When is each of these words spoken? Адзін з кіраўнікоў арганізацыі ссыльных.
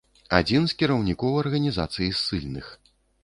Адзін 0.37 0.63
з 0.69 0.77
кіраўнікоў 0.79 1.37
арганізацыі 1.43 2.09
ссыльных. 2.21 2.73